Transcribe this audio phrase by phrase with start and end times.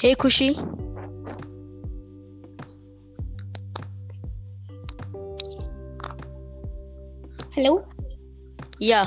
[0.00, 0.56] Hey Kushi.
[7.54, 7.84] Hello.
[8.78, 9.04] Yeah.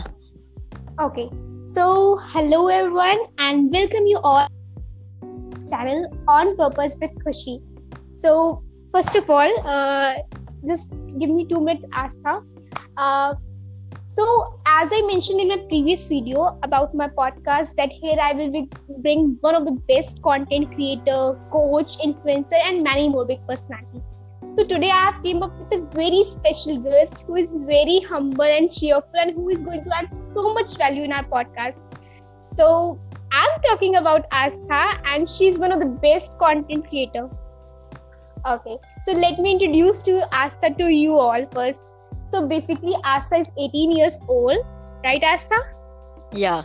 [1.01, 1.31] Okay.
[1.63, 4.45] So, hello everyone, and welcome you all
[5.67, 7.57] channel on purpose with Kushi.
[8.11, 8.61] So,
[8.93, 10.13] first of all, uh,
[10.67, 12.45] just give me two minutes, Astha.
[12.97, 13.33] Uh,
[14.09, 18.51] so, as I mentioned in my previous video about my podcast, that here I will
[18.51, 18.69] be
[19.01, 24.01] bring one of the best content creator, coach, influencer, and many more big personalities.
[24.49, 28.43] So today I have came up with a very special guest who is very humble
[28.45, 31.85] and cheerful and who is going to add so much value in our podcast.
[32.39, 32.99] So
[33.31, 37.29] I'm talking about Astha and she's one of the best content creator.
[38.47, 41.92] Okay, so let me introduce to Astha to you all first.
[42.25, 44.57] So basically Astha is 18 years old,
[45.03, 45.57] right Astha?
[46.31, 46.63] Yeah.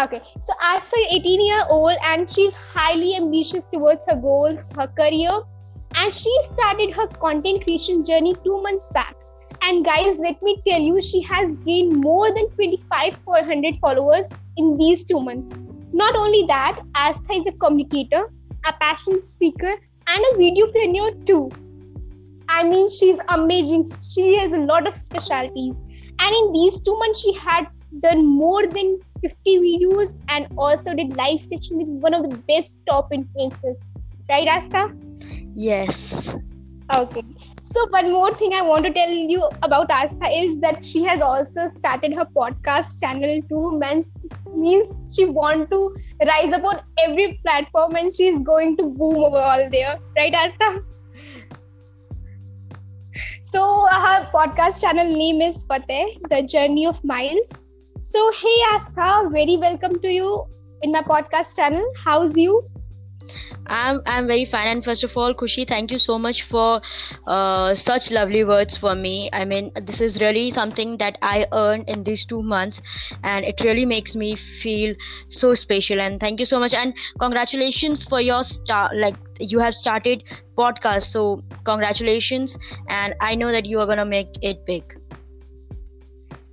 [0.00, 4.86] Okay, so Astha is 18 year old and she's highly ambitious towards her goals, her
[4.86, 5.30] career,
[5.96, 9.16] and she started her content creation journey two months back.
[9.62, 15.04] And guys, let me tell you, she has gained more than 25,400 followers in these
[15.04, 15.54] two months.
[15.92, 18.30] Not only that, Astha is a communicator,
[18.66, 19.74] a passionate speaker,
[20.08, 21.50] and a video videopreneur too.
[22.54, 23.88] I mean, she's amazing.
[24.14, 25.80] She has a lot of specialties.
[26.18, 27.66] And in these two months, she had
[28.00, 32.80] done more than 50 videos and also did live session with one of the best
[32.88, 33.88] top influencers.
[34.28, 34.84] Right, Astha?
[35.54, 36.30] Yes.
[36.94, 37.24] Okay.
[37.62, 41.22] So one more thing I want to tell you about Astha is that she has
[41.22, 43.78] also started her podcast channel too.
[43.78, 44.04] Man,
[44.54, 49.38] means she want to rise up on every platform and she's going to boom over
[49.38, 49.98] all there.
[50.18, 50.84] Right, Astha?
[53.52, 57.62] So our podcast channel name is Fateh, The Journey of Miles.
[58.02, 60.46] So hey Astha, very welcome to you
[60.80, 61.84] in my podcast channel.
[62.02, 62.64] How's you?
[63.66, 66.80] I'm I'm very fine and first of all Kushi thank you so much for
[67.26, 71.88] uh, such lovely words for me I mean this is really something that I earned
[71.88, 72.80] in these two months
[73.22, 74.94] and it really makes me feel
[75.28, 79.74] so special and thank you so much and congratulations for your start like you have
[79.74, 80.24] started
[80.56, 82.58] podcast so congratulations
[82.88, 84.96] and I know that you are gonna make it big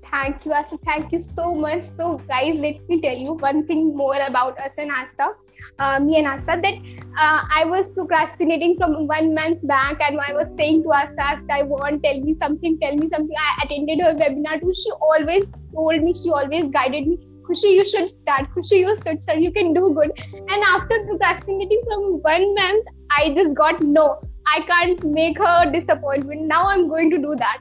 [0.10, 0.80] Thank you, Astha.
[0.86, 1.84] Thank you so much.
[1.84, 5.36] So, guys, let me tell you one thing more about us and Astha,
[5.78, 6.74] uh, me and Astha, that
[7.18, 11.52] uh, I was procrastinating from one month back and I was saying to Astha, Astha,
[11.52, 13.36] I want, tell me something, tell me something.
[13.38, 14.74] I attended her webinar too.
[14.74, 17.29] She always told me, she always guided me.
[17.50, 18.48] Kushi, you should start.
[18.56, 19.40] Kushi, you should start.
[19.40, 20.12] You can do good.
[20.34, 24.22] And after procrastinating from one month, I just got no.
[24.48, 26.48] I can't make her disappointment.
[26.48, 27.60] Now I'm going to do that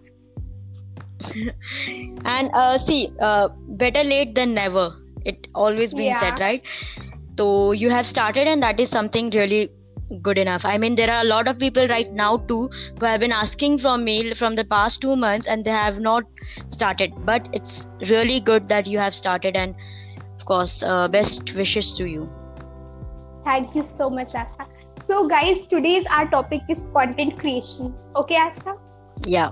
[2.25, 4.95] and uh, see uh, better late than never
[5.25, 6.21] it always been Yeah.
[6.21, 6.63] said right
[7.39, 9.71] so you have started and that is something really
[10.23, 13.21] good enough i mean there are a lot of people right now too who have
[13.21, 16.25] been asking from me from the past two months and they have not
[16.69, 19.75] started but it's really good that you have started and
[20.35, 22.29] of course uh, best wishes to you
[23.45, 24.67] Thank you so much, Astha.
[24.97, 27.95] So, guys, today's our topic is content creation.
[28.15, 28.77] Okay, Astha?
[29.27, 29.51] yeah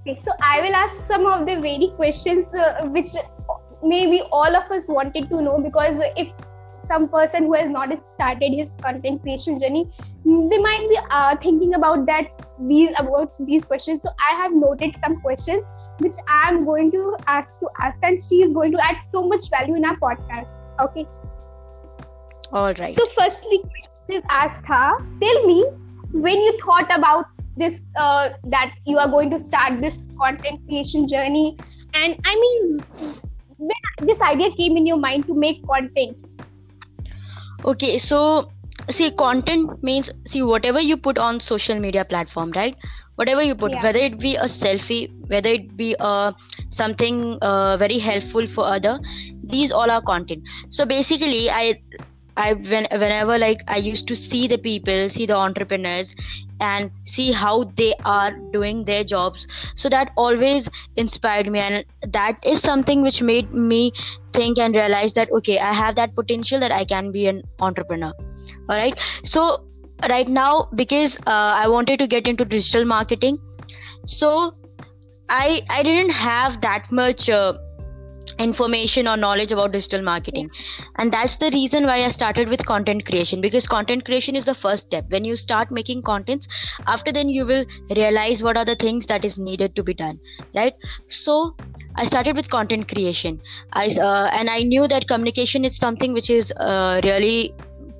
[0.00, 3.08] Okay, so I will ask some of the very questions uh, which
[3.82, 6.32] maybe all of us wanted to know because if
[6.90, 9.88] some person who has not started his content creation journey,
[10.24, 14.02] they might be uh, thinking about that these about these questions.
[14.02, 18.22] So I have noted some questions which I am going to ask to ask, and
[18.22, 20.48] she is going to add so much value in our podcast.
[20.80, 21.06] Okay.
[22.52, 23.62] all right So, firstly,
[24.12, 24.92] is her.
[25.20, 25.64] tell me
[26.12, 31.06] when you thought about this uh, that you are going to start this content creation
[31.08, 31.56] journey,
[31.94, 32.80] and I mean,
[33.58, 36.29] when this idea came in your mind to make content.
[37.64, 38.52] Okay so
[38.90, 42.76] see content means see whatever you put on social media platform right
[43.16, 43.82] whatever you put Yeah.
[43.82, 46.32] whether it be a selfie whether it be uh,
[46.70, 48.98] something uh, very helpful for other
[49.42, 51.74] these all are content so basically i
[52.36, 56.14] i when, whenever like i used to see the people see the entrepreneurs
[56.60, 59.46] and see how they are doing their jobs.
[59.76, 63.92] So that always inspired me and that is something which made me
[64.32, 68.12] think and realize that okay i have that potential that i can be an entrepreneur.
[68.68, 69.66] All right so
[70.08, 73.38] right now because uh, i wanted to get into digital marketing
[74.06, 74.54] so
[75.28, 77.52] i i didn't have that much uh,
[78.40, 80.50] information or knowledge about digital marketing.
[80.96, 84.54] And that's the reason why i started with content creation because content creation is the
[84.54, 85.06] first step.
[85.10, 86.48] When you start making contents
[86.86, 87.64] after then you will
[87.96, 90.20] realize what are the things that is needed to be done
[90.54, 90.74] right?
[91.06, 91.56] So
[91.96, 93.40] i started with content creation.
[93.72, 97.52] I uh, and i knew that communication is something which is uh, really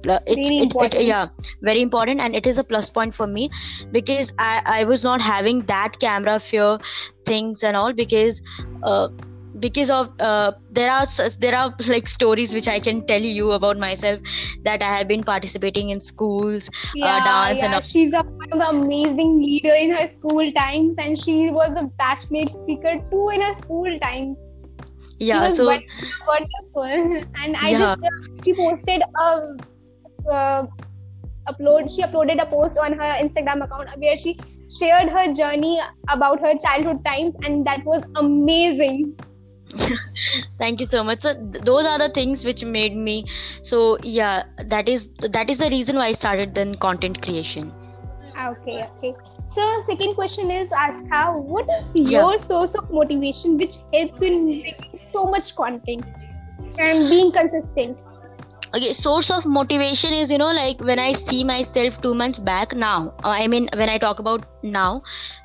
[0.04, 1.28] it's Really it, it, yeah
[1.62, 3.50] very important and it is a plus point for me
[3.92, 6.78] because i i was not having that camera fear
[7.26, 8.40] things and all because
[8.82, 9.08] uh
[9.60, 11.06] because of uh, there are
[11.38, 14.20] there are like stories which i can tell you about myself
[14.64, 17.76] that i have been participating in schools yeah, dance and yeah.
[17.76, 17.80] all.
[17.82, 21.84] she's a, one of the amazing leader in her school times and she was a
[22.02, 24.44] bachelorette speaker too in her school times
[25.18, 27.78] yeah so wonderful and i Yeah.
[27.78, 28.08] just uh,
[28.44, 29.56] she posted a
[30.30, 30.66] uh,
[31.48, 34.38] upload she uploaded a post on her instagram account where she
[34.78, 39.14] shared her journey about her childhood times and that was amazing
[40.58, 43.24] thank you so much so th- those are the things which made me
[43.62, 47.72] so yeah that is that is the reason why i started then content creation
[48.46, 49.12] okay okay
[49.48, 51.22] so second question is aska
[51.54, 52.20] what is Yeah.
[52.20, 56.06] your source of motivation which helps you in making so much content
[56.78, 57.98] and being consistent
[58.74, 62.74] okay source of motivation is you know like when i see myself two months back
[62.74, 65.02] now uh, i mean when i talk about now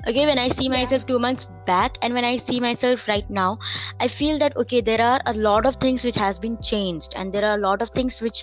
[0.08, 0.78] okay when i see Yeah.
[0.78, 3.58] myself two months back and when i see myself right now
[4.00, 7.14] i feel that okay there are a lot of things which has been changed.
[7.16, 8.42] And there are a lot of things which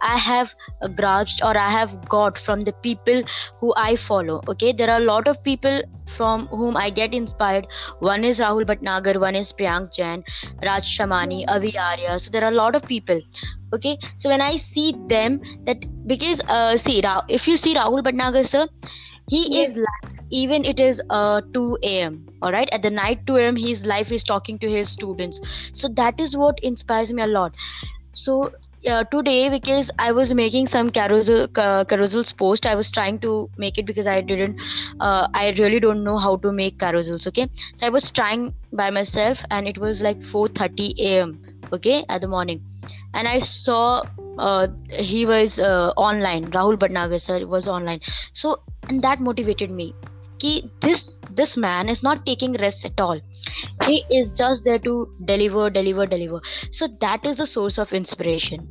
[0.00, 3.22] i have uh, grasped or i have got from the people
[3.60, 4.40] who i follow.
[4.48, 5.82] Okay there are a lot of people
[6.16, 7.66] from whom i get inspired.
[8.00, 10.24] One is rahul bhatnagar one is priyank jain
[10.62, 12.18] raj shamani avi arya.
[12.18, 13.20] So there are a lot of people.
[13.74, 18.44] Okay so when i see them that because uh, see if you see rahul bhatnagar
[18.54, 18.66] sir
[19.26, 19.62] he Yes.
[19.62, 23.56] is live even it is uh 2 a.m all right at the night 2 a.m
[23.56, 25.40] his life is talking to his students.
[25.72, 27.54] So that is what inspires me a lot.
[28.12, 28.50] So
[28.88, 33.50] uh, today because i was making some carousel ca- carousels post i was trying to
[33.56, 34.56] make it because i didn't
[35.00, 37.48] uh, i really don't know how to make carousels okay?
[37.76, 41.38] So i was trying by myself and it was like 4:30 a.m
[41.72, 42.60] okay at the morning.
[43.14, 44.04] And i saw
[44.38, 44.68] uh,
[44.98, 46.50] he was uh, online.
[46.50, 48.00] Rahul bhatnagar sir was online.
[48.32, 48.56] So
[48.88, 49.94] and that motivated me.
[50.38, 53.20] Ki this this man is not taking rest at all.
[53.84, 54.94] He is just there to
[55.24, 56.40] deliver deliver deliver.
[56.70, 58.68] So that is the source of inspiration.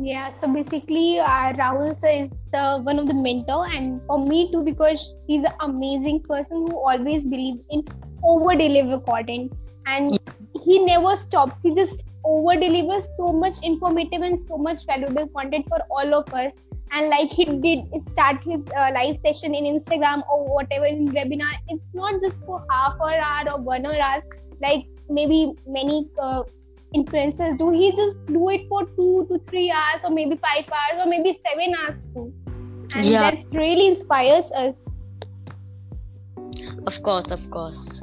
[0.00, 4.50] Yeah, so basically, uh, Rahul sir is the one of the mentor, and for me
[4.52, 7.84] too, because he's an amazing person who always believes in
[8.24, 9.52] over deliver content,
[9.86, 10.18] and
[10.64, 11.62] he never stops.
[11.62, 16.32] He just over delivers so much informative and so much valuable content for all of
[16.34, 16.54] us.
[16.92, 21.52] And like he did start his uh, live session in Instagram or whatever in webinar,
[21.68, 24.22] it's not just for half an hour or one hour,
[24.62, 26.44] like maybe many uh,
[26.94, 27.70] influencers do.
[27.70, 31.38] He just do it for two to three hours or maybe five hours or maybe
[31.46, 32.32] seven hours too.
[32.94, 33.30] And Yeah.
[33.30, 34.96] that's really inspires us.
[36.86, 38.00] Of course of course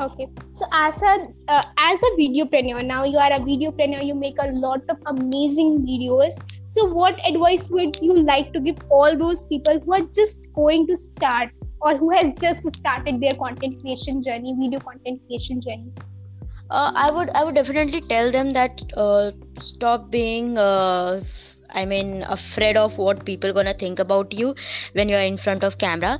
[0.00, 0.28] okay.
[0.50, 4.50] So as a uh, as a videopreneur now you are a videopreneur you make a
[4.52, 6.38] lot of amazing videos.
[6.66, 10.86] So what advice would you like to give all those people who are just going
[10.88, 11.50] to start
[11.80, 15.92] or who has just started their content creation journey video content creation journey?
[16.70, 21.22] Uh, i would i would definitely tell them that uh, stop being uh,
[21.70, 24.54] i mean afraid of what people gonna think about you
[24.92, 26.18] when you're in front of camera.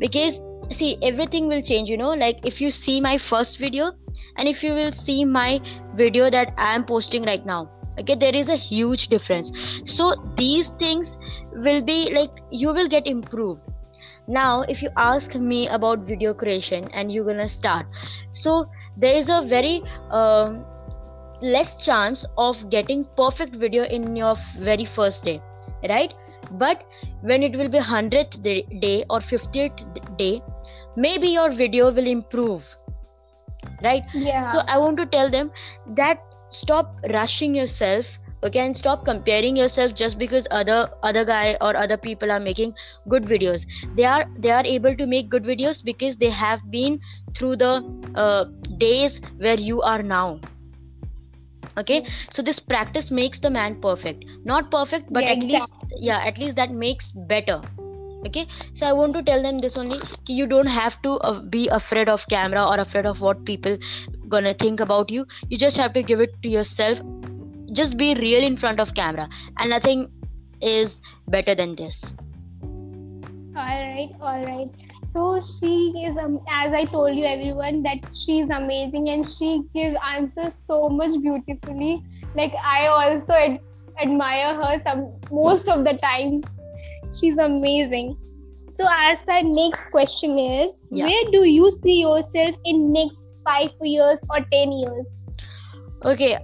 [0.00, 2.12] Because see everything will change you know.
[2.12, 3.92] Like if you see my first video
[4.38, 5.60] and if you will see my
[5.94, 9.52] video that i am posting right now okay there is a huge difference.
[9.84, 11.18] So these things
[11.52, 13.60] will be like you will get improved.
[14.26, 17.86] Now if you ask me about video creation and you're gonna start
[18.32, 20.64] so there is a very um
[21.42, 25.40] less chance of getting perfect video in your very first day
[25.88, 26.14] right?
[26.52, 26.84] But
[27.22, 30.42] when it will be 100th day day or 50th day
[30.96, 32.76] maybe your video will improve
[33.82, 34.04] right?
[34.14, 34.52] Yeah.
[34.52, 35.50] So i want to tell them
[35.96, 36.20] that
[36.50, 41.96] stop rushing yourself okay and stop comparing yourself just because other other guy or other
[41.96, 42.74] people are making
[43.08, 43.66] good videos.
[43.96, 47.00] They are they are able to make good videos because they have been
[47.34, 47.72] through the
[48.14, 48.44] uh,
[48.78, 50.40] days where you are now
[51.78, 52.06] okay?
[52.30, 54.24] So this practice makes the man perfect.
[54.44, 57.60] Not perfect but Yeah, at least yeah at least that makes better
[58.26, 58.46] okay?
[58.72, 62.08] So i want to tell them this only you don't have to uh, be afraid
[62.08, 63.76] of camera or afraid of what people
[64.28, 65.26] gonna think about you.
[65.48, 67.00] You just have to give it to yourself.
[67.72, 69.28] Just be real in front of camera.
[69.58, 70.10] And nothing
[70.60, 72.12] is better than this.
[73.56, 74.68] All right all right
[75.06, 75.72] so she
[76.04, 80.88] is um, as i told you everyone that she's amazing and she gives answers so
[80.88, 82.02] much beautifully.
[82.34, 83.60] Like i also ad-
[84.00, 86.44] admire her some most of the times
[87.18, 88.16] she's amazing.
[88.68, 91.06] So as the next question is Yeah.
[91.06, 95.06] where do you see yourself in next 5 years or 10 years?
[96.04, 96.38] Okay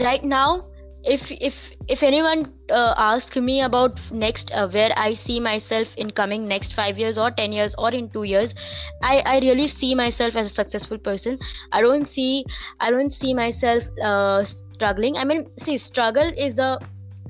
[0.00, 0.64] right now
[1.04, 6.10] if if if anyone uh, ask me about next uh, where i see myself in
[6.10, 8.54] coming next 5 years or 10 years or in 2 years
[9.02, 11.36] i i really see myself as a successful person.
[11.72, 12.44] I don't see
[12.80, 15.16] i don't see myself uh, struggling.
[15.16, 16.78] I mean see struggle is the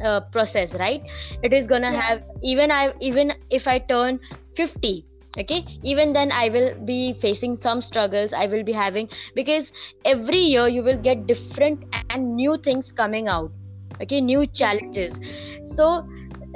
[0.02, 1.02] uh, process right?
[1.42, 2.00] It is gonna Yeah.
[2.00, 4.20] have even i even if i turn
[4.56, 5.06] 50
[5.38, 5.64] okay?
[5.82, 9.72] Even then i will be facing some struggles i will be having because
[10.04, 13.50] every year you will get different and new things coming out
[14.00, 14.20] okay?
[14.20, 15.18] New challenges.
[15.64, 16.04] So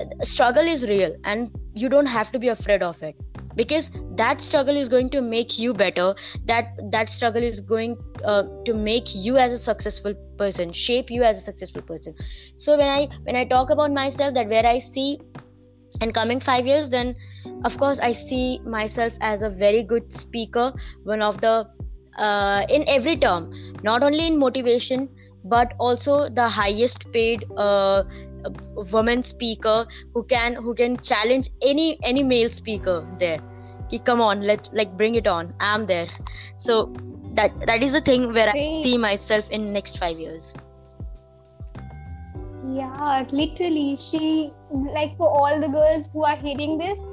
[0.00, 3.16] uh, struggle is real and you don't have to be afraid of it
[3.56, 6.14] because that struggle is going to make you better.
[6.44, 11.22] That that struggle is going uh, to make you as a successful person shape you
[11.22, 12.14] as a successful person.
[12.56, 15.18] So when i when i talk about myself that where i see
[16.02, 17.14] in coming 5 years then
[17.64, 20.72] of course i see myself as a very good speaker
[21.04, 21.66] one of the
[22.18, 23.52] uh, in every term.
[23.82, 25.08] Not only in motivation
[25.44, 28.02] but also the highest paid uh,
[28.92, 33.38] woman speaker who can who can challenge any any male speaker there.
[34.04, 35.54] Come on let's like bring it on.
[35.60, 36.06] I'm there.
[36.58, 36.92] So
[37.34, 40.54] that that is the thing where i see myself in next 5 years.
[42.74, 47.06] Yeah, literally, she like for all the girls who are hearing this,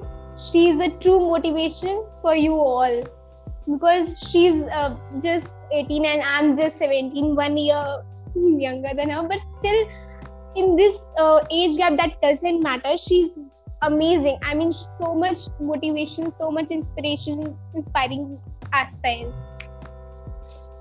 [0.45, 3.03] she's a true motivation for you all.
[3.67, 8.03] Because she's uh, just 18 and I'm just 17, one year
[8.35, 9.87] younger than her, but still
[10.56, 12.96] in this uh, age gap that doesn't matter.
[12.96, 13.30] She's
[13.82, 14.38] amazing.
[14.42, 18.38] I mean, so much motivation, so much inspiration, inspiring
[18.72, 19.34] aspects.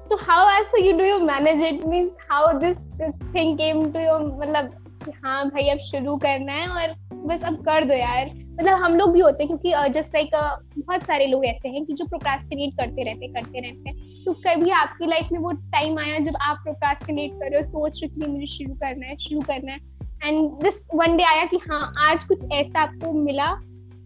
[0.03, 1.87] So how also you do you manage it?
[1.87, 4.69] Means how this thing came to your मतलब
[5.05, 6.95] कि हाँ भाई अब शुरू करना है और
[7.27, 10.30] बस अब कर दो यार मतलब हम लोग भी होते हैं क्योंकि जस्ट लाइक
[10.78, 14.70] बहुत सारे लोग ऐसे हैं कि जो प्रोक्रास्टिनेट करते रहते करते रहते हैं। तो कभी
[14.70, 18.26] आपकी लाइफ में वो टाइम आया जब आप प्रोक्रास्टिनेट कर रहे हो सोच रहे कि
[18.26, 19.78] मुझे शुरू करना है शुरू करना है।
[20.24, 23.50] एंड दिस वन डे आया कि हाँ आज कुछ ऐसा आपको मिला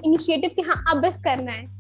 [0.05, 1.75] इनिशिएटिव कि हाँ अब बस करना है।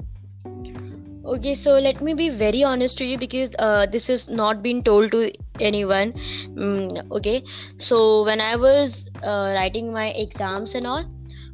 [1.27, 5.23] Let me be very honest to you because uh, this is not been told to
[5.61, 6.13] anyone.
[6.59, 7.43] Mm, okay,
[7.79, 11.05] so when I was uh, writing my exams and all,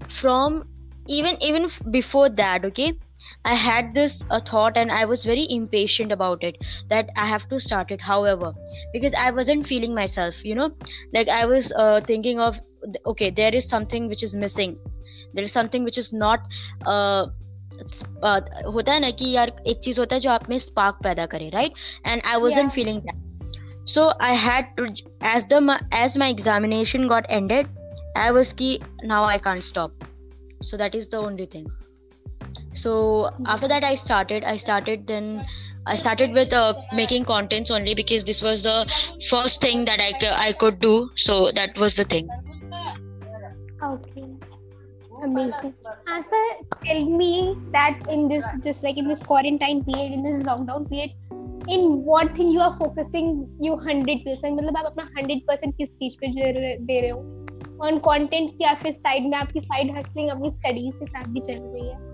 [0.09, 0.59] from
[1.08, 2.94] even even f- before that, okay,
[3.46, 6.58] I had this uh, thought and I was very impatient about it
[6.90, 8.02] that I have to start it.
[8.02, 8.54] However,
[8.94, 10.70] because I wasn't feeling myself, you know,
[11.14, 12.60] like I was uh, thinking of
[13.06, 14.78] okay, there is something which is missing.
[15.34, 16.42] There is something which is not.
[16.86, 17.28] Uh,
[18.24, 18.42] uh,
[18.74, 21.50] होता है ना कि यार एक चीज होता है जो आप में स्पार्क पैदा करे
[21.54, 21.74] right
[22.08, 22.76] and I wasn't Yeah.
[22.76, 24.86] Feeling that so I had to
[25.36, 27.68] as the as my examination got ended
[28.18, 30.00] I was की now I can't stop
[30.62, 31.68] so that is the only thing
[32.72, 35.46] so after that i started i started then
[35.86, 38.86] i started with uh, making contents only because this was the
[39.30, 42.30] first thing that i, c- I could do so that was the thing
[43.84, 44.26] Okay.
[45.24, 45.74] Amazing.
[46.08, 46.36] Asa,
[46.84, 51.12] tell me that in this, just like in this quarantine period, in this lockdown period,
[51.68, 56.28] in what thing you are focusing you 100% मतलब आप अपना 100% किस चीज पे
[56.28, 57.41] दे रहे दे रहे हो
[57.86, 61.60] ऑन कंटेंट या फिर साइड में आपकी साइड हसलिंग अपनी स्टडीज के साथ भी चल
[61.64, 62.06] रही है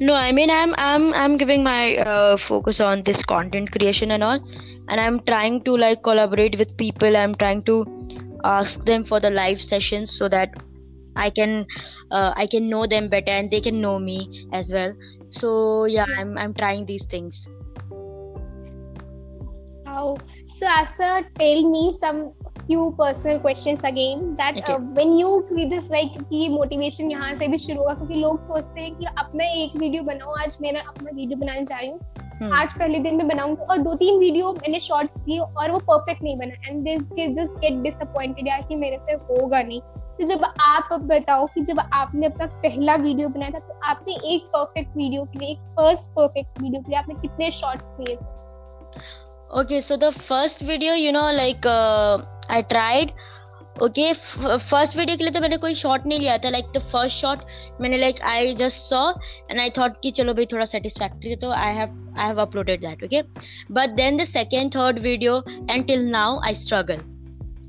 [0.00, 4.26] no i mean i'm i'm i'm giving my uh, focus on this content creation and
[4.28, 4.40] all
[4.88, 7.76] and i'm trying to like collaborate with people i'm trying to
[8.52, 10.56] ask them for the live sessions so that
[11.26, 11.54] i can
[12.10, 14.18] uh, i can know them better and they can know me
[14.60, 14.96] as well
[15.40, 17.48] so yeah i'm i'm trying these things
[19.92, 20.16] How?
[20.54, 22.32] So, Asa, tell me some
[22.67, 24.35] few personal questions again.
[24.35, 24.73] That Okay.
[24.73, 28.45] uh, when you create this like कि motivation यहाँ से भी शुरू होगा क्योंकि लोग
[28.47, 31.99] सोचते हैं कि अपना एक वीडियो बनाओ आज मेरा अपना वीडियो बनाने जा रही हूँ
[32.37, 32.51] Hmm.
[32.53, 36.21] आज पहले दिन में बनाऊँगी और दो तीन वीडियो मैंने शॉर्ट्स किए और वो परफेक्ट
[36.23, 39.79] नहीं बना and they just get disappointed यार कि मेरे से होगा नहीं
[40.19, 44.45] तो जब आप बताओ कि जब आपने अपना पहला वीडियो बनाया था तो आपने एक
[44.53, 49.25] परफेक्ट वीडियो के लिए एक फ़र्स्ट परफेक्ट वीडियो के लिए आपने कितने शॉर्ट्स लिए थे
[49.49, 53.11] okay so the first video you know like uh, i tried.
[53.81, 56.49] Okay first video के लिए तो मैंने कोई शॉट नहीं लिया था.
[56.49, 57.39] लाइक द फ़र्स्ट शॉट
[57.81, 59.01] मैंने like I just saw
[59.49, 62.81] and I thought कि चलो भाई थोड़ा सेटिस्फैक्ट्री है तो I have I have uploaded
[62.81, 63.21] that okay
[63.71, 65.37] but then the second third video
[65.69, 66.97] and till now I struggle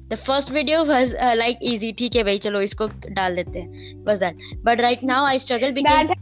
[0.08, 4.04] the first video was like easy ठीक है भाई चलो इसको डाल देते हैं.
[4.04, 6.12] बस that but right now I struggle because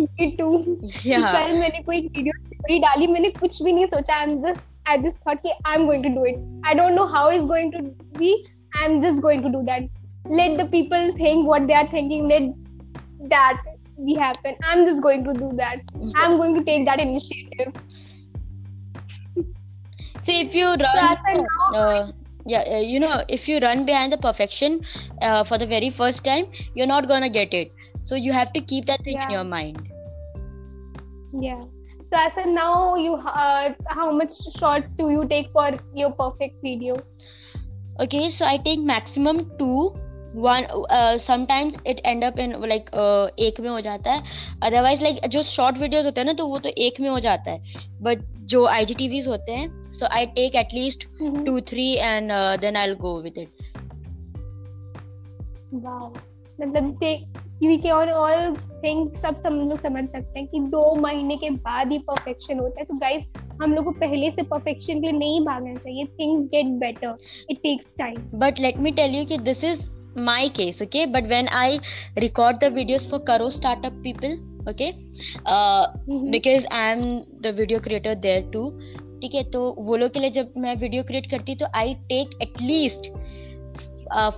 [0.00, 4.14] कल मैंने कोई वीडियो डाली मैंने कुछ भी नहीं सोचा.
[4.14, 6.38] I am just I just thought, okay, I'm going to do it.
[6.64, 7.82] I don't know how it's going to
[8.18, 8.46] be.
[8.74, 9.82] I'm just going to do that.
[10.26, 12.28] Let the people think what they are thinking.
[12.28, 12.54] Let
[13.30, 13.62] that
[14.04, 14.56] be happen.
[14.64, 15.80] I'm just going to do that.
[16.16, 17.72] I'm going to take that initiative.
[20.20, 22.12] See, if you run, so uh,
[22.46, 24.80] yeah, uh, you know, if you run behind the perfection
[25.22, 27.72] uh, for the very first time, you're not gonna get it.
[28.02, 29.24] So you have to keep that thing yeah.
[29.26, 29.88] in your mind.
[31.32, 31.64] Yeah.
[32.06, 36.62] So I said, now you, uh, how much shots do you take for your perfect
[36.62, 36.96] video?
[38.00, 39.92] Okay, so I take maximum two.
[40.36, 40.66] One
[41.18, 42.90] sometimes it end up in like
[43.40, 44.22] एक में हो जाता है.
[44.62, 47.20] Otherwise like like, जो short videos होते हैं ना तो वो तो एक में हो
[47.20, 47.62] जाता है.
[48.02, 48.18] बट
[48.52, 51.06] जो आई जी टीवीज होते हैं so I take at least
[51.46, 53.48] two three and then I go with it
[56.60, 61.50] मतलब क्योंकि और ऑल थिंग सब हम लोग समझ सकते हैं कि दो महीने के
[61.50, 63.22] बाद ही परफेक्शन होता है। तो गाइस
[63.62, 67.16] हम लोग को पहले से परफेक्शन के लिए नहीं भागना चाहिए। Things get better
[67.50, 69.86] it takes time but let me tell you कि this is
[70.28, 71.06] my case okay?
[71.14, 71.68] But when I
[72.24, 74.92] record the videos for Karo startup people okay?
[75.46, 77.02] Uh, because I am
[77.42, 78.70] the video creator there too
[79.20, 79.42] ठीक है?
[79.50, 83.10] तो वो लोग के लिए जब मैं वीडियो क्रिएट करती तो I take at least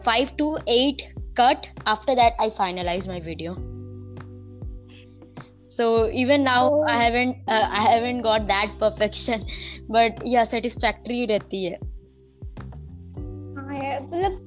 [0.05, 1.03] five to eight
[1.41, 3.57] cut after that I finalise my video
[5.79, 5.85] so
[6.21, 7.01] even now i Oh.
[7.01, 9.43] haven't uh, i haven't got that perfection.
[9.97, 11.77] But yeah satisfactory रहती है.
[13.59, 14.45] हाँ मतलब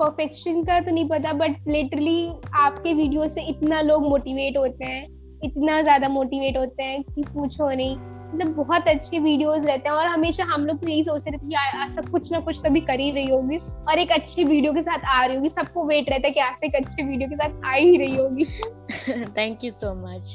[0.00, 2.18] perfection का तो नहीं पता बट लिटरली
[2.54, 5.06] आपके video से इतना लोग मोटिवेट होते हैं
[5.44, 7.96] इतना ज़्यादा मोटिवेट होते हैं कि पूछो नहीं।
[8.34, 11.48] मतलब बहुत अच्छे वीडियोस रहते हैं और हमेशा हम लोग तो यही सोचते रहते हैं
[11.48, 13.56] कि यार आज कुछ ना कुछ तो भी कर ही रही होगी
[13.88, 16.64] और एक अच्छी वीडियो के साथ आ रही होगी। सबको वेट रहता है कि आज
[16.64, 18.44] एक अच्छे वीडियो के साथ आ ही रही होगी।
[19.38, 20.34] Thank you so much.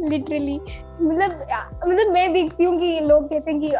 [0.00, 0.58] Literally
[1.02, 1.46] मतलब
[1.88, 3.70] मतलब मैं देखती हूँ कि लोग कहते हैं कि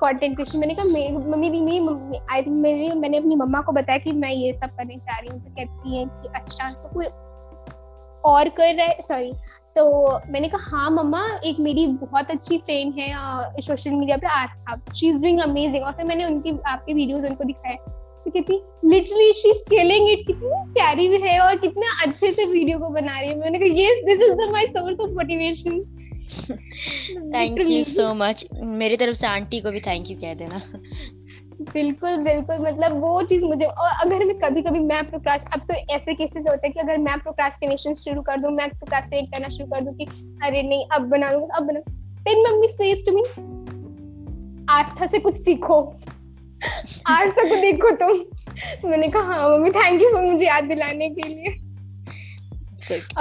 [0.00, 0.84] कंटेंट क्रिएशन मैंने कहा
[1.30, 4.76] मम्मी भी मेरी आई थिंक मेरी मैंने अपनी मम्मा को बताया कि मैं ये सब
[4.76, 7.06] करने चाह रही हूँ। तो कहती है कि अच्छा तो कोई
[8.24, 9.32] और कर रहा है सॉरी
[9.68, 14.26] सो so, मैंने कहा हाँ मम्मा एक मेरी बहुत अच्छी फ्रेंड है सोशल मीडिया पे
[14.26, 18.60] Astha she is doing amazing और फिर मैंने उनकी आपके वीडियोस उनको दिखाए। तो कहती
[18.84, 23.18] लिटरली शी स्केलिंग इट कितनी प्यारी भी है और कितने अच्छे से वीडियो को बना
[23.20, 25.80] रही है। मैंने कहा yes this is the my source of motivation
[27.34, 30.60] thank you so much मेरी तरफ़ से आंटी को भी थैंक यू कह देना।
[31.74, 35.74] बिल्कुल बिल्कुल मतलब वो चीज़ मुझे और अगर मैं कभी कभी मैं प्रोक्रास्ट अब तो
[35.94, 39.66] ऐसे केसेस होते हैं कि अगर मैं प्रोक्रास्टिनेशन शुरू कर दूँ मैं प्रोक्रास्टिनेट करना शुरू
[39.66, 40.04] कर दूँ कि
[40.42, 41.80] अरे नहीं अब बना लूँगा अब बना
[42.28, 43.22] then mummy says to me
[44.70, 45.80] Astha से कुछ सीखो।
[47.06, 51.54] आस्था को देखो तुम। मैंने कहा हाँ मम्मी थैंक यू मुझे याद दिलाने के लिए.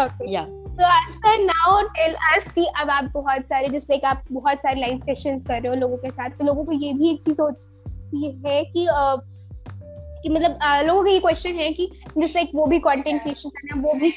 [0.04, 0.48] Okay yeah.
[0.80, 4.82] तो आस्था नाउ टेल अस कि अब आप बहुत सारे जैसे लाइक आप बहुत सारे
[4.82, 7.42] लाइव सेशंस कर रहे हो लोगों के साथ तो लोगों को ये भी एक चीज़
[7.42, 7.67] होती
[8.16, 9.16] है कि अ,
[10.24, 13.76] कि मतलब लोगों का ये क्वेश्चन है कि जैसे एक वो भी कंटेंट क्रिएशन करना
[13.76, 14.12] है वो भी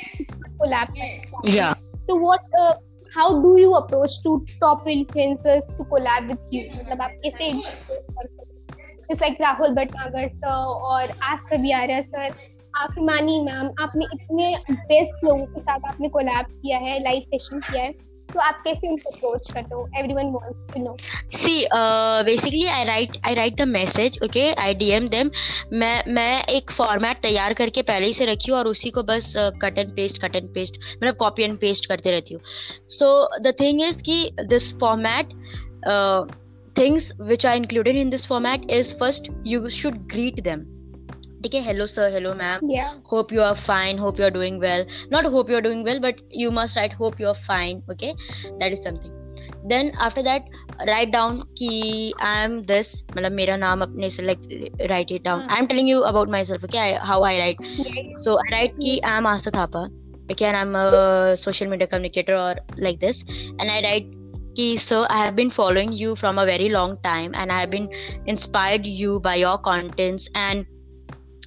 [0.58, 1.74] कोलैब करना yeah.
[2.08, 2.78] तो what
[3.16, 9.24] how do you approach to top influencers to collab with you मतलब आप कैसे जैसे
[9.24, 12.34] लाइक राहुल भटनागर सर और आस्था बियारा सर
[12.76, 17.82] आप मैम आपने इतने बेस्ट लोगों के साथ आपने कोलैब किया है लाइव सेशन किया
[17.82, 19.88] है तो आप कैसे उनको अप्रोच करते हो?
[19.98, 20.96] Everyone wants to know
[21.70, 24.46] uh, basically i write i write the message okay?
[24.66, 25.30] I dm them.
[25.72, 29.32] मैं मैं एक फॉर्मेट तैयार करके पहले ही से रखी हूँ और उसी को बस
[29.62, 32.42] cut and paste cut and paste मतलब कॉपी एंड पेस्ट करते रहती हूँ।
[32.88, 35.34] सो द थिंग इज़ कि this format
[36.78, 40.64] things which are included in this format is first you should greet them
[41.42, 44.84] ठीक है hello sir hello ma'am hope you are fine hope you are doing well
[45.12, 48.12] not hope you are doing well but you must write hope you are fine okay
[48.12, 49.18] that is something
[49.68, 50.50] then after that
[50.88, 55.40] write down कि I am this मतलब मेरा नाम अपने से like write it down
[55.40, 57.62] I am telling you about myself okay how I write
[58.18, 59.84] so I write की I am Astha Thapa
[60.32, 60.74] okay and I am
[61.36, 64.10] social media communicator और like this and I write
[64.56, 67.70] कि sir I have been following you from a very long time and I have
[67.70, 67.88] been
[68.28, 70.64] inspired you by your contents and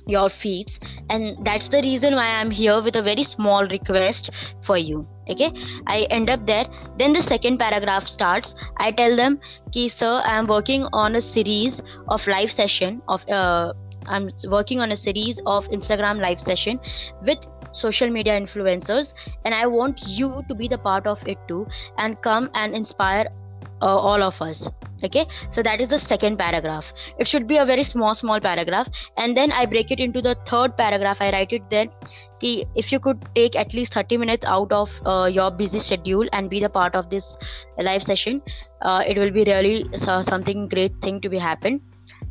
[0.08, 0.80] your feeds.
[1.10, 5.08] And that's the reason why i'm here with a very small request for you.
[5.30, 5.52] Okay?
[5.88, 6.66] I end up there.
[6.98, 8.56] Then the second paragraph starts.
[8.78, 9.40] I tell them
[9.72, 13.74] ki sir i am working on a series of live session of uh,
[14.08, 16.80] i'm working on a series of instagram live session
[17.26, 19.14] with social media influencers.
[19.46, 21.68] And i want you to be the part of it too.
[21.98, 23.28] And come and inspire
[23.83, 24.69] uh, all of us
[25.05, 28.89] okay so that is the second paragraph it should be a very small small paragraph
[29.17, 31.91] and then i break it into the third paragraph i write it then
[32.41, 36.29] ki if you could take at least 30 minutes out of uh, your busy schedule
[36.33, 37.37] and be the part of this
[37.79, 38.43] live session
[38.83, 41.81] uh, it will be really so- something great thing to be happen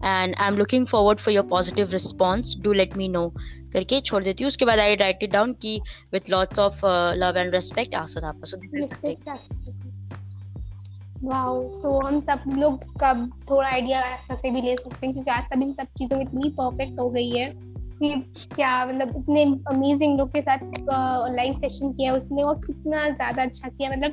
[0.04, 3.30] and i'm looking forward for your positive response do let me know
[3.74, 5.80] करके छोड़ देती हूँ उसके बाद I write it down कि
[6.16, 9.81] with lots of uh, love and respect Aastha Thapa so this is the thing
[11.25, 15.31] wow so हम सब लोग कब थोड़ा आइडिया ऐसा से भी ले सकते हैं, क्योंकि
[15.31, 17.51] आज सब इन सब चीज़ों में इतनी परफेक्ट हो गई है
[17.99, 18.11] कि
[18.55, 20.59] क्या मतलब इतने अमेजिंग लोग के साथ
[21.35, 24.13] लाइव सेशन किया उसने वो कितना ज़्यादा अच्छा किया। मतलब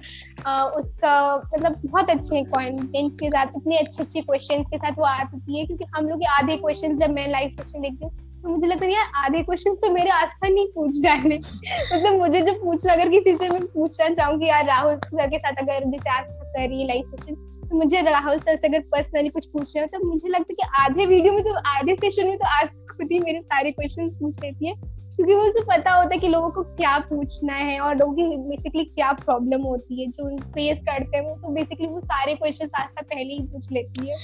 [0.77, 5.59] उसका मतलब बहुत अच्छे कंटेंट के साथ, इतने अच्छे अच्छे क्वेश्चंस के साथ वो आती
[5.59, 8.11] है, क्योंकि हम लोग के आधे क्वेश्चन जब मैं लाइव सेशन देखती हूँ
[8.43, 12.41] तो मुझे लगता है, यार, आधे क्वेश्चन तो मेरे आस्था नहीं पूछ डाले मतलब मुझे
[12.41, 16.09] जो पूछना अगर किसी से मैं पूछना चाहूँ यार, राहुल सर के साथ अगर जैसे
[16.09, 17.35] आज कर रही लाइव सेशन
[17.69, 20.67] तो मुझे राहुल सर से अगर पर्सनली कुछ पूछना है तो मुझे लगता है कि
[20.83, 24.41] आधे वीडियो में तो आधे सेशन में तो आज खुद ही मेरे सारे क्वेश्चन पूछ
[24.43, 24.73] लेती है।
[25.17, 28.83] क्योंकि मुझे पता होता है कि लोगों को क्या पूछना है और लोगों की बेसिकली
[28.85, 33.03] क्या प्रॉब्लम होती है, जो फेस करते हैं वो तो बेसिकली वो सारे क्वेश्चन तक
[33.03, 34.17] पहले ही पूछ लेती है।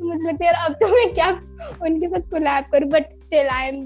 [0.00, 1.28] मुझे लगता है यार अब तो मैं क्या
[1.82, 3.80] उनके साथ कोलैब करूँ but still I am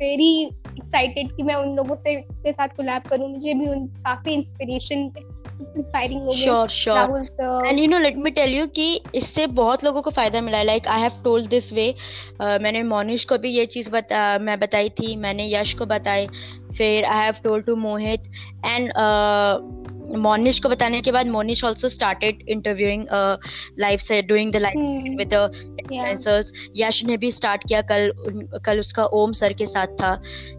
[0.00, 4.32] very excited कि मैं उन लोगों से के साथ कोलैब करूँ। मुझे भी उन काफ़ी
[4.32, 5.10] इंस्पिरेशन
[5.76, 10.02] इंस्पायरिंग हो sure sure and you know let me tell you कि इससे बहुत लोगों
[10.02, 11.94] को फ़ायदा मिला है। Like I have told this way
[12.40, 16.26] मैंने मोनिश को भी ये चीज़ बता मैं बताई थी मैंने यश को बताई
[16.76, 18.30] फिर I have told to Mohit
[18.64, 18.92] and
[20.14, 23.06] Monish को बताने के बाद Monish also started interviewing
[23.78, 24.78] live से doing the live
[25.18, 28.10] with influencers Yash ने भी स्टार्ट किया कल
[28.66, 30.14] कल उसका ओम सर के साथ था।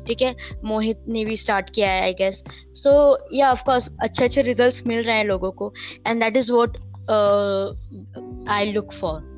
[0.08, 0.36] ठीक है?
[0.66, 2.94] मोहित ने भी स्टार्ट किया है आई गेस सो
[3.34, 5.74] या ऑफ़ कोर्स अच्छे अच्छे रिजल्ट्स मिल रहे हैं लोगों को।
[6.08, 6.78] And that is what
[8.50, 9.37] I look for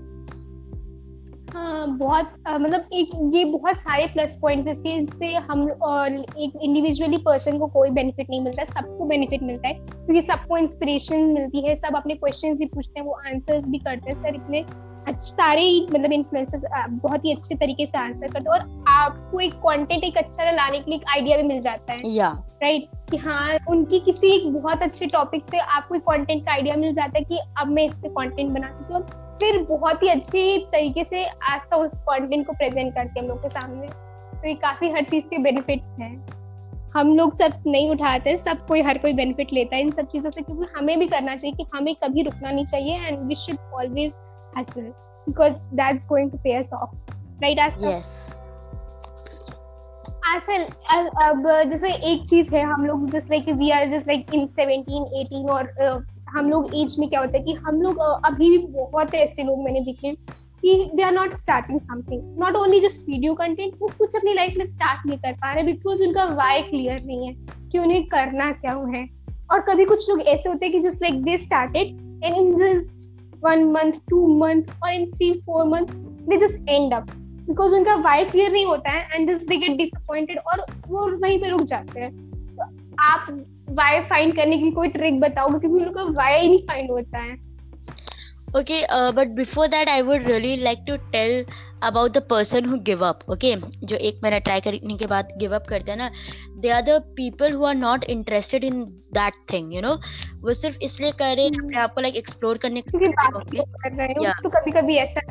[1.54, 7.18] हाँ बहुत मतलब एक ये बहुत सारे प्लस पॉइंट्स इसके इससे हम और एक इंडिविजुअली
[7.18, 11.76] पर्सन को कोई बेनिफिट नहीं मिलता सबको बेनिफिट मिलता है क्योंकि सबको इंस्पिरेशन मिलती है
[11.76, 14.66] सब अपने क्वेश्चन भी पूछते हैं वो आंसर्स भी करते हैं सर इतने
[15.10, 20.04] सारे मतलब इन्फ्लुएंसर्स बहुत ही अच्छे तरीके से आंसर करते हैं और आपको एक कंटेंट
[20.04, 22.30] एक अच्छा लाने के लिए एक आइडिया भी मिल जाता है या
[22.64, 26.76] राइट कि हाँ उनकी किसी एक बहुत अच्छे टॉपिक से आपको एक कंटेंट का आइडिया
[26.76, 28.52] मिल जाता है कि अब मैं इस पे कंटेंट
[28.90, 33.20] सकती हूँ फिर बहुत ही अच्छी तरीके से आज तक उस कंटेंट को प्रेजेंट करते
[33.20, 36.40] हैं हम लोग के सामने। तो ये काफ़ी हर चीज़ के बेनिफिट्स हैं।
[36.96, 40.32] हम लोग सब नहीं उठाते सब कोई हर कोई बेनिफिट लेता है इन सब चीज़ों
[40.32, 43.74] से क्योंकि हमें भी करना चाहिए कि हमें कभी रुकना नहीं चाहिए and we should
[43.74, 44.16] always
[44.58, 44.82] hustle
[45.28, 46.96] because that's going to pay us off
[47.44, 48.36] right आज यस
[50.28, 50.64] आसल
[51.24, 55.06] अब जैसे एक चीज़ है हम लोग just like we are just like in 17
[55.22, 55.72] 18 और
[56.30, 59.64] हम लोग एज में क्या होता है कि हम लोग अभी भी बहुत ऐसे लोग
[59.64, 60.12] मैंने देखे
[60.64, 64.58] कि they are not starting something not only just video content वो कुछ अपनी लाइफ
[64.58, 67.34] में स्टार्ट नहीं कर पा रहे बिकॉज़ उनका वाई क्लियर नहीं है
[67.72, 69.08] कि उन्हें करना क्या है।
[69.52, 71.88] और कभी कुछ लोग ऐसे होते हैं कि just like they started
[72.24, 73.08] and in just
[73.44, 75.88] one month two month और in three four month
[76.30, 77.12] they just end up
[77.48, 81.40] because उनका वाई क्लियर नहीं होता है and just they get disappointed और वो वहीं
[81.42, 82.12] पे रुक जाते हैं।
[82.56, 82.64] तो
[83.04, 83.28] आप
[83.70, 85.60] वाई फाइंड करने की कोई ट्रिक बताओगे?
[85.60, 87.50] क्योंकि उन लोग का वाई नहीं फाइंड होता है।
[88.56, 91.44] Okay uh, but before that i would really like to tell
[91.82, 93.56] about the person who give up okay?
[93.84, 96.12] जो एक महीना ट्राई करने के बाद गिव अप करते हैं ना
[96.58, 99.94] they are the people who are not interested in that thing you know
[100.42, 104.34] वो सिर्फ़ इसलिए कर रहे हैं अपने आप को लाइक एक्सप्लोर करने के लिए हैं
[104.44, 105.22] तो कभी कभी ऐसा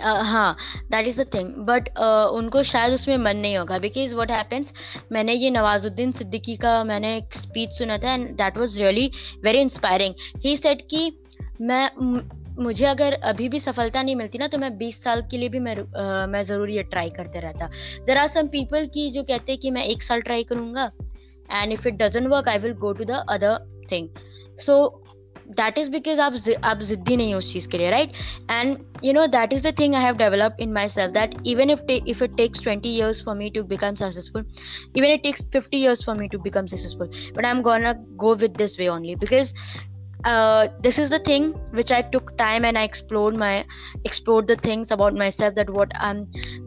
[0.00, 0.56] हाँ
[0.90, 1.88] that is the thing but
[2.34, 4.72] उनको शायद उसमें मन नहीं होगा। बिकॉज़ वट हैपन्स
[5.12, 9.10] मैंने ये नवाजुद्दीन सिद्दीकी का मैंने एक स्पीच सुना था and that was really
[9.44, 11.10] very inspiring he said कि
[11.60, 11.90] मैं
[12.58, 15.58] मुझे अगर अभी भी सफलता नहीं मिलती ना तो मैं 20 साल के लिए भी
[15.58, 17.66] मैं uh, मैं ज़रूर ये ट्राई करते रहता।
[18.06, 20.90] देर आर सम पीपल की जो कहते हैं कि मैं एक साल ट्राई करूँगा
[21.50, 24.08] and if it doesn't work I will go to the other thing
[24.58, 24.78] so
[25.57, 28.11] that is because आप आप जिद्दी नहीं हो उस चीज़ के लिए right
[28.51, 31.79] and you know that is the thing i have developed in myself that even if
[31.87, 34.43] ta- if it takes 20 years for me to become successful
[34.99, 37.93] even it takes 50 years for me to become successful but i'm gonna
[38.25, 39.53] go with this way only because
[40.23, 41.47] uh, this is the thing
[41.79, 43.65] which i took time and i explored my
[44.11, 46.21] explored the things about myself that what i'm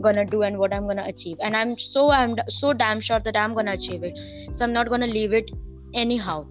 [0.08, 3.36] gonna do and what i'm gonna achieve and i'm so i'm so damn sure that
[3.36, 4.18] i'm gonna achieve it
[4.52, 5.54] so i'm not gonna leave it
[5.94, 6.44] anyhow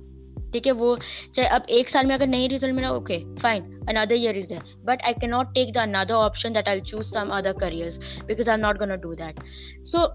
[0.52, 0.96] ठीक है वो
[1.34, 4.76] चाहे अब एक साल में अगर नहीं रिज़ल्ट मिला okay fine another year is there
[4.86, 8.50] but I can not take the another option that I choose some other careers because
[8.50, 9.40] I am not gonna do that
[9.92, 10.06] so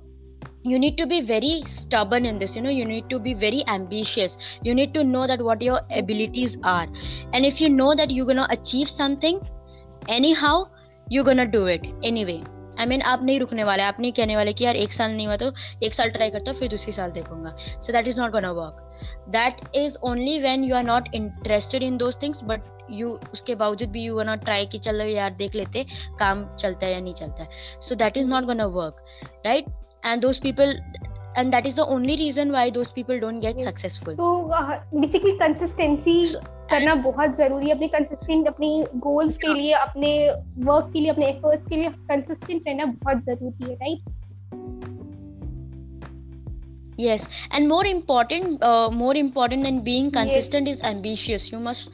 [0.65, 3.63] you need to be very stubborn in this you know you need to be very
[3.67, 6.87] ambitious you need to know that what your abilities are
[7.33, 9.41] and if you know that you're gonna achieve something
[10.07, 10.55] anyhow
[11.07, 12.41] you're gonna do it anyway
[12.79, 15.27] I mean आप नहीं रुकने वाले, आप नहीं कहने वाले कि यार एक साल नहीं
[15.27, 15.51] हुआ तो
[15.83, 18.77] एक साल ट्राई करता हूँ, फिर दूसरी साल देखूँगा। So that is not gonna work
[19.29, 23.89] that is only when you are not interested in those things but you उसके बावजूद
[23.89, 25.85] भी यू नॉट ट्राई कि चलो यार देख लेते,
[26.19, 29.03] काम चलता है या नहीं चलता है। So that is not gonna work
[29.45, 29.65] right
[30.05, 30.77] and those people
[31.36, 33.64] and that is the only reason why those people don't get Yes.
[33.70, 34.28] successful so
[35.00, 36.16] basically consistency
[36.70, 38.70] करना बहुत जरूरी है अपनी कंसिस्टेंट अपनी
[39.06, 40.10] गोल्स के लिए अपने
[40.70, 44.16] वर्क के लिए अपने एफर्ट्स के लिए कंसिस्टेंट रहना बहुत जरूरी है right
[47.00, 50.14] yes and more important uh, more important than being Yes.
[50.16, 51.90] consistent is ambitious you must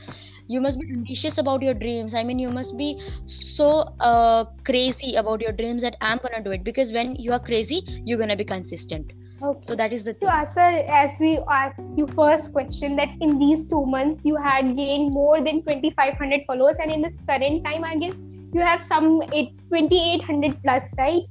[0.54, 2.88] you must be ambitious about your dreams i mean you must be
[3.34, 3.68] so
[4.10, 7.82] uh, crazy about your dreams that i'm gonna do it because when you are crazy
[8.04, 9.12] you're gonna be consistent
[9.42, 9.60] Okay.
[9.62, 10.36] so that is the So, thing.
[10.36, 10.70] as far
[11.02, 15.42] as we asked you first question, that in these two months you had gained more
[15.42, 18.20] than 2,500 followers, and in this current time, I guess
[18.52, 21.22] you have some eight, 2,800 plus, right?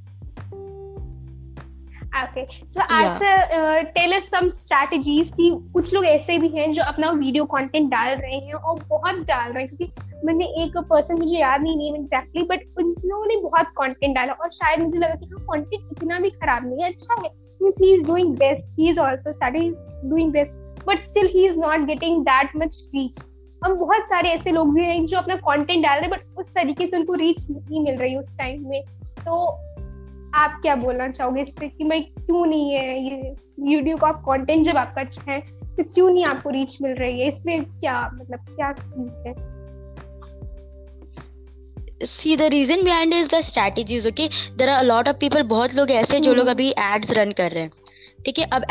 [2.16, 2.48] Okay.
[2.68, 7.10] So, as uh, tell us some strategies कि कुछ लोग ऐसे भी हैं जो अपना
[7.12, 11.38] video content डाल रहे हैं और बहुत डाल रहे हैं क्योंकि मैंने एक पर्सन मुझे
[11.38, 15.16] याद नहीं नेम एग्जैक्टली बट उन लोगों ने बहुत कंटेंट डाला और शायद मुझे लगा
[15.16, 18.75] कि हाँ कंटेंट इतना भी खराब नहीं है अच्छा है means he is doing best.
[18.77, 20.55] He is also study is doing best.
[20.87, 23.19] But still, he is not getting that much reach.
[23.65, 26.47] हम बहुत सारे ऐसे लोग भी हैं जो अपना कंटेंट डाल रहे हैं बट उस
[26.55, 28.83] तरीके से उनको रीच नहीं मिल रही उस टाइम में।
[29.19, 29.45] तो
[30.35, 33.35] आप क्या बोलना चाहोगे इस पे कि मैं क्यों नहीं है ये
[33.73, 35.41] यूट्यूब का कंटेंट जब आपका अच्छा है
[35.77, 37.29] तो क्यों नहीं आपको रीच मिल रही है?
[37.29, 39.35] इसमें क्या मतलब क्या चीज़ है?
[42.07, 45.91] See the reason behind is the strategies okay there are lot of people बहुत लोग
[45.91, 47.71] ऐसे जो लोग हम्म। अभी एड्स रन कर रहे हैं।
[48.25, 48.45] ठीक है?
[48.45, 48.65] अब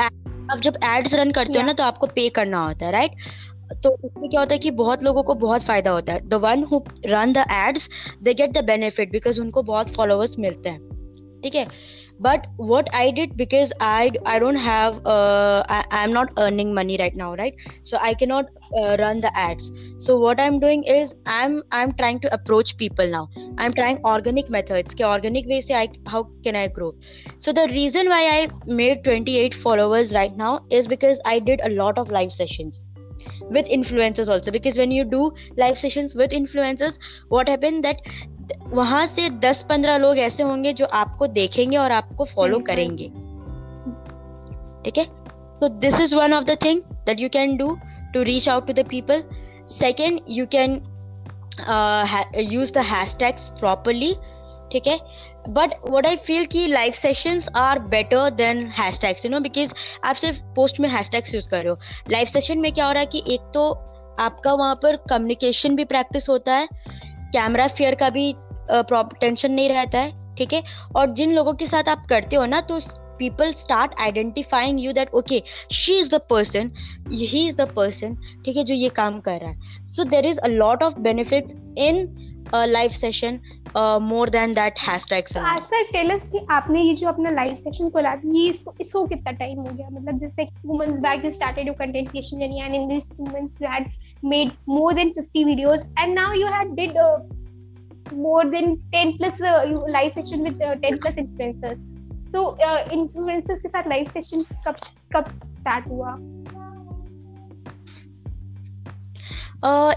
[0.51, 1.61] अब जब एड्स रन करते yeah.
[1.61, 3.11] हो ना तो आपको पे करना होता है राइट
[3.83, 6.63] तो उसमें क्या होता है कि बहुत लोगों को बहुत फ़ायदा होता है। The one
[6.63, 7.89] who run the ads
[8.23, 11.65] they get the benefit because उनको बहुत फॉलोअर्स मिलते हैं। ठीक है?
[12.19, 16.97] but what i did because i i don't have uh, I, i'm not earning money
[16.99, 17.53] right now right?
[17.83, 19.71] So i cannot uh, run the ads.
[19.99, 23.27] So what i'm doing is i'm i'm trying to approach people now.
[23.57, 24.93] I'm trying organic methods.
[24.93, 26.93] Ke organic way say i how can i grow?
[27.37, 31.69] So the reason why i made 28 followers right now is because i did a
[31.69, 32.85] lot of live sessions
[33.49, 34.51] with influencers also.
[34.51, 36.97] Because when you do live sessions with influencers
[37.29, 38.01] what happened that
[38.73, 43.07] वहाँ से 10-15 लोग ऐसे होंगे जो आपको देखेंगे और आपको फॉलो हम्म, करेंगे।
[44.85, 45.05] ठीक है?
[45.61, 47.75] So this is one of the thing that you can do
[48.13, 49.21] to reach out to the people.
[49.65, 50.81] Second you can
[51.67, 54.13] uh, ha- use the hashtags properly.
[54.71, 54.99] ठीक है?
[55.49, 60.15] बट वट आई फील कि live sessions are better than hashtags you know because आप
[60.15, 61.77] सिर्फ़ post में hash tags use कर रहे हो।
[62.11, 63.71] Live session में क्या हो रहा है कि एक तो
[64.19, 66.67] आपका वहाँ पर कम्युनिकेशन भी प्रैक्टिस होता है
[67.33, 68.35] कैमरा फेयर का भी
[68.71, 70.63] टेंशन नहीं रहता है, ठीक है?
[70.95, 72.79] और जिन लोगों के साथ आप करते हो ना तो
[73.19, 75.41] people start identifying you that okay
[75.73, 76.71] she is the person
[77.11, 80.39] he is the person ठीक है, जो ये काम कर रहा है। So there is
[80.39, 82.07] a lot of benefits in
[82.55, 83.39] live session
[84.01, 85.25] more than that hashtag
[86.51, 89.87] आपने ये जो अपना लाइव सेशन खोला, ये इसको इसको कितना टाइम हो गया?
[89.89, 93.91] मतलब जैसे women's back you started your content creation journey in this women's you had
[94.25, 96.97] made more than 50 videos and now you had did
[98.11, 101.85] more than 10 plus uh, you live session with uh, 10 plus influencers.
[102.31, 104.75] So uh, influencers के साथ live session कब
[105.15, 106.17] कब start हुआ?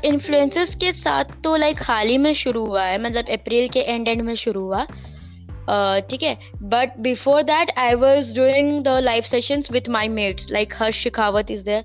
[0.05, 4.09] Influencers के साथ तो like हाल ही में शुरू हुआ है मतलब अप्रैल के एंड
[4.09, 6.39] एंड में शुरू हुआ। Uh, ठीक है?
[6.63, 11.51] But before that I was doing the live sessions with my mates like Harsh Shekhawat
[11.51, 11.85] is there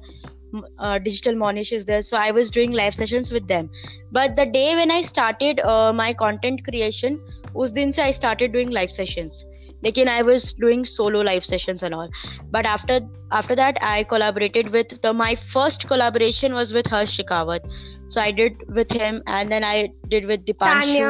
[0.79, 2.01] uh, digital monish is there.
[2.01, 3.69] So i was doing live sessions with them.
[4.11, 7.19] But the day when i started uh, my content creation
[7.63, 9.43] us din se i started doing live sessions.
[9.89, 12.09] Again i was doing solo live sessions and all.
[12.51, 12.99] But after
[13.31, 17.67] after that i collaborated with the my first collaboration was with harsh shikawat
[18.07, 21.09] so i did with him and then i did with dipanshu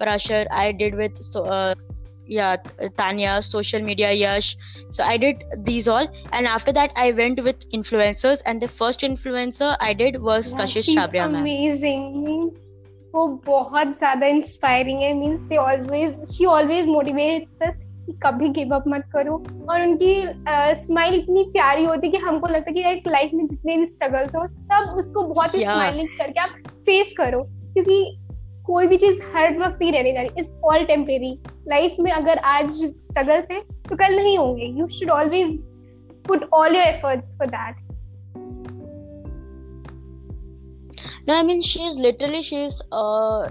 [0.00, 0.46] parashar.
[0.50, 1.74] I did with so, uh,
[2.26, 2.56] yeah
[2.98, 4.56] Tanya social media Yash
[4.90, 9.00] so I did these all and after that I went with influencers and the first
[9.02, 12.62] influencer I did was Yeah, Kashish ma'am amazing means
[13.14, 17.74] वो बहुत ज़्यादा inspiring है means they always she always motivates us
[18.06, 19.34] कि कभी give up मत करो
[19.70, 20.12] और उनकी
[20.82, 23.86] स्माइल इतनी प्यारी होती है कि हमको लगता है कि लाइक लाइफ में जितने भी
[23.86, 25.72] स्ट्रगल्स हो सब उसको बहुत ही Yeah.
[25.74, 27.98] स्माइलिंग करके आप फेस करो क्योंकि
[28.66, 31.32] कोई भी चीज़ हर वक्त नहीं रहने जा रही इज़ ऑल टेम्परेरी
[31.68, 32.70] लाइफ में अगर आज
[33.10, 35.56] स्ट्रगल्स हैं तो कल नहीं होंगे you should always
[36.28, 37.84] put all your efforts for that
[41.28, 43.48] No, I mean she's literally she's uh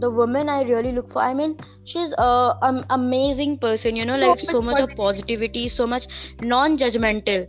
[0.00, 1.22] the woman I really look for.
[1.26, 1.54] I mean
[1.92, 3.96] she's a um, amazing person.
[3.96, 6.08] You know, So like so much much of positivity, so much
[6.42, 7.46] non-judgmental.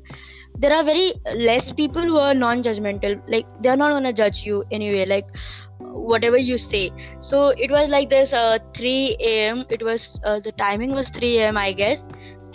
[0.58, 3.22] There are very less people who are non-judgmental.
[3.28, 5.06] Like they're not gonna judge you anyway.
[5.06, 5.28] Like
[5.80, 6.92] whatever you say.
[7.20, 8.34] So it was like this.
[8.34, 9.66] Uh, 3 a.m.
[9.70, 11.58] It was uh, the timing was 3 a.m.
[11.58, 12.08] I guess.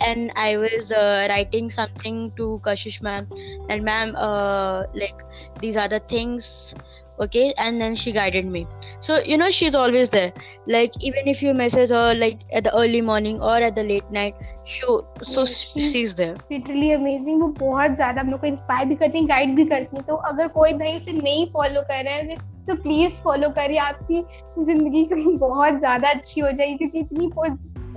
[0.05, 3.27] and I was uh, writing something to Kashish ma'am,
[3.69, 5.23] and ma'am, uh, like
[5.61, 6.75] these are the things
[7.25, 8.65] okay and then she guided me.
[8.99, 10.31] So you know she's always there.
[10.67, 14.11] Like even if you message her like at the early morning or at the late
[14.11, 16.35] night so so she's there.
[16.51, 19.97] Literally amazing वो बहुत ज़्यादा हम लोग को inspire भी करती हैं guide भी करती
[19.97, 23.77] हैं। तो अगर कोई भाई इसे नहीं फॉलो कर रहा है तो प्लीज़ फॉलो करिए।
[23.79, 24.23] आपकी
[24.65, 25.03] ज़िंदगी
[25.37, 27.31] बहुत ज़्यादा अच्छी हो जाएगी क्योंकि इतनी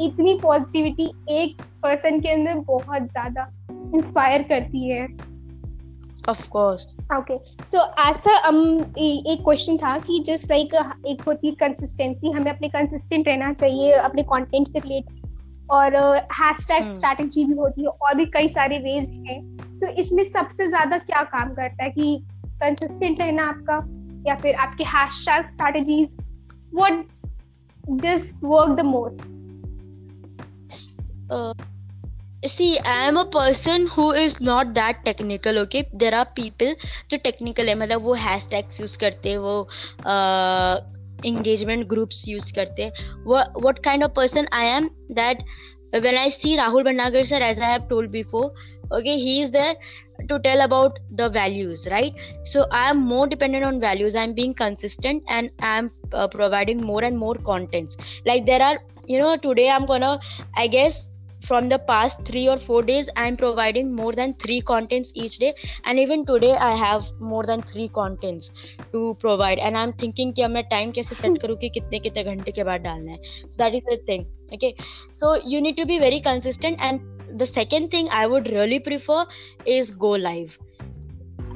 [0.05, 3.43] इतनी पॉजिटिविटी एक पर्सन के अंदर बहुत ज़्यादा
[3.97, 5.07] इंस्पायर करती है।
[6.29, 6.83] Of course.
[7.17, 10.75] ओके सो आज था um, ए- एक क्वेश्चन था कि जस्ट लाइक
[11.09, 15.19] एक होती है कंसिस्टेंसी हमें अपने कंसिस्टेंट रहना चाहिए अपने कंटेंट से रिलेट
[15.71, 15.97] और
[16.41, 20.69] हैशटैग हम्म। स्ट्रैटेजी भी होती है और भी कई सारे वेज हैं। तो इसमें सबसे
[20.69, 22.25] ज़्यादा क्या काम करता है कि
[22.63, 23.77] कंसिस्टेंट रहना आपका
[24.27, 26.17] या फिर आपके hashtag strategies
[26.75, 27.05] what
[27.91, 29.23] this work the most
[32.48, 36.76] see i am a person who is not that technical okay there are people
[37.10, 39.56] जो technical है मतलब वो hashtags use करते हैं वो
[40.06, 40.80] uh,
[41.30, 44.90] engagement groups use करते हैं what what kind of person I am
[45.22, 45.44] that
[46.06, 48.52] when I see Rahul Bhandagar sir as I have told before
[48.92, 49.74] okay he is there
[50.30, 54.54] to tell about the values right so I am more dependent on values I'm being
[54.54, 59.70] consistent and I'm uh, providing more and more contents like there are you know today
[59.70, 60.20] I'm gonna
[60.56, 61.09] I guess
[61.42, 65.54] from the past three or four days i'm providing more than three contents each day
[65.84, 68.52] and even today i have more than three contents
[68.94, 72.24] to provide and i'm thinking कि अब मैं time कैसे set करूँ कि कितने कितने
[72.24, 73.20] घंटे के बाद डालना है
[73.50, 74.74] so that is the thing okay
[75.12, 77.02] so you need to be very consistent and
[77.40, 79.26] the second thing i would really prefer
[79.78, 80.58] is go live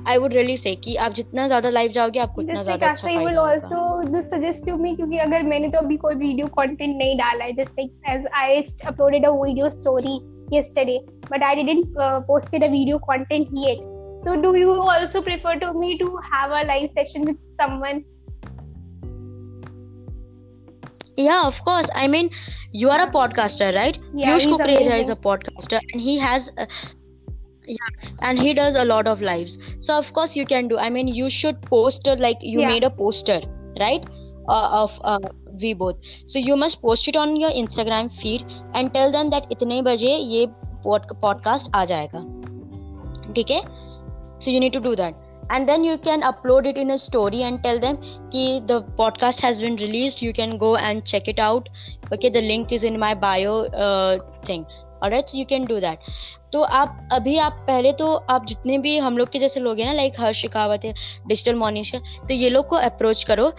[0.07, 3.25] I would really say कि आप जितना ज़्यादा लाइव जाओगे आपको उतना ज़्यादा अच्छा I
[3.25, 7.17] will also this suggest to me क्योंकि अगर मैंने तो अभी कोई वीडियो कंटेंट नहीं
[7.19, 8.63] डाला है just like as I
[8.93, 10.21] uploaded a video story
[10.53, 10.97] yesterday
[11.29, 13.79] but i didn't uh, posted a video content yet
[14.25, 18.05] so do you also prefer to me to have a live session with someone
[21.17, 21.89] Yeah, of course.
[21.95, 22.29] I mean,
[22.73, 23.99] you are a podcaster, right?
[24.15, 26.67] Yeah, Piyush he's Kukreja is a podcaster, and he has, uh,
[27.67, 29.59] yeah and he does a lot of lives.
[29.81, 30.79] So of course you can do.
[30.79, 32.69] I mean you should post uh, like you yeah.
[32.69, 33.41] made a poster
[33.81, 34.05] right?
[34.49, 35.19] Uh, of uh,
[35.61, 35.97] we both.
[36.27, 40.11] So you must post it on your instagram feed and tell them that itne baje
[40.33, 40.47] ye
[40.87, 42.25] podcast aa jayega
[43.43, 43.63] Okay,
[44.39, 45.15] so you need to do that.
[45.51, 47.99] And then you can upload it in a story and tell them
[48.31, 50.23] ki the podcast has been released.
[50.23, 51.69] You can go and check it out.
[52.13, 53.57] Okay the link is in my bio
[53.89, 54.67] uh, thing.
[55.03, 55.99] All right so you can do that.
[56.55, 59.87] तो आप, अभी आप, पहले तो आप जितने भी हम लोग के जैसे लोग हैं
[59.87, 60.93] ना लाइक हर शिकावत है
[61.29, 63.53] डिजिटल मॉनिश तो ये लोग को अप्रोच करो।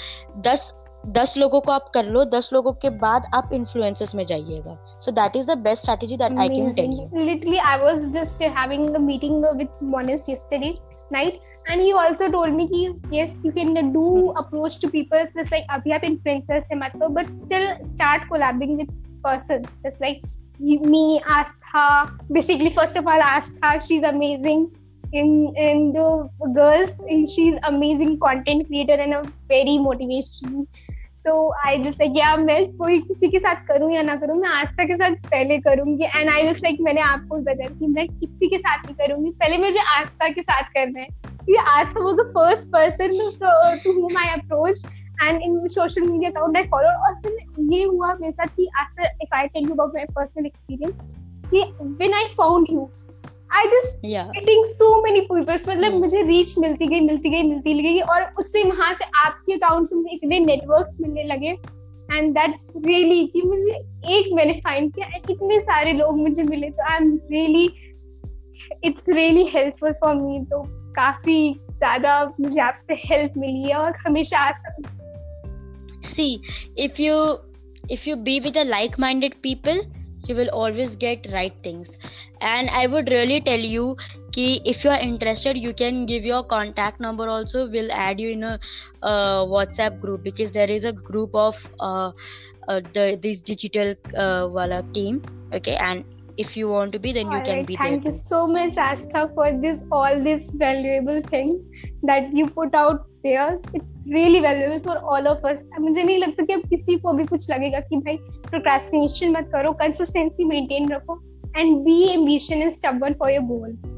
[0.48, 0.74] दस
[1.08, 5.12] दस लोगों को आप कर लो, दस लोगों के बाद आप इन्फ्लुएंस में जाइएगा। So
[5.12, 8.96] that is the best strategy that I can tell you literally I was just having
[8.96, 10.74] a meeting with Monish yesterday
[11.14, 14.06] night and he also told me कि yes you can do
[14.38, 18.78] approach to people just like अभी आप influencers से मत हो but still start collabing
[18.78, 18.92] with
[19.26, 20.22] person just like
[20.60, 22.12] me, Astha.
[22.32, 24.72] Basically, first of all, Astha, she's amazing.
[25.14, 30.68] In in the girls, and she's amazing content creator and a very motivation.
[31.26, 34.50] So I just like या मैं कोई किसी के साथ करूँ या ना करूँ मैं
[34.50, 38.50] आस्था के साथ पहले करूँगी एंड आई जस्ट लाइक मैंने आपको बताया कि मैं किसी
[38.50, 42.28] के साथ नहीं करूँगी पहले मुझे आस्था के साथ करना है क्योंकि Astha was the
[42.36, 44.86] first person to whom I approached
[45.24, 49.04] and in social media account I followed और फिर ये हुआ मेरे साथ कि आस्था
[49.26, 50.98] if I tell you about my personal experience
[51.50, 51.64] कि
[52.02, 52.90] when I found you
[53.52, 55.94] I just या getting so many people मतलब.
[55.94, 59.96] मुझे रीच मिलती गई मिलती गई मिलती गई और उससे वहाँ से आपके अकाउंट से
[59.96, 61.58] मुझे इतने नेटवर्क्स मिलने लगे।
[62.14, 63.76] एंड दैट्स रियली कि मुझे
[64.18, 67.66] एक मैंने फाइंड किया and इतने सारे लोग मुझे मिले तो I am really
[68.84, 74.40] it's really helpful for me तो काफ़ी ज़्यादा मुझे आपसे हेल्प मिली है और हमेशा
[74.40, 74.76] Asha
[76.18, 76.32] see
[76.76, 77.20] if you
[77.90, 79.86] if you be with the like-minded people
[80.28, 81.98] you will always get right things.
[82.42, 83.98] And i would really tell you
[84.32, 87.70] ki if you are interested you can give your contact number also.
[87.70, 88.60] We'll add you in a
[89.04, 92.12] uh, whatsapp group because there is a group of uh,
[92.68, 95.22] uh, the this digital uh, wala team
[95.54, 95.76] okay?
[95.76, 96.06] And
[96.38, 98.12] if you want to be then you can Alright, be thank there.
[98.12, 101.68] you so much Astha for this all these valuable things
[102.04, 106.18] that you put out सकते players it's really valuable for all of us मुझे नहीं
[106.18, 108.18] लगता कि अब किसी को भी कुछ लगेगा कि भाई
[108.50, 111.20] प्रोक्रेस्टिनेशन मत करो कंसिस्टेंसी मेंटेन रखो
[111.58, 113.94] and be ambition and stubborn for your goals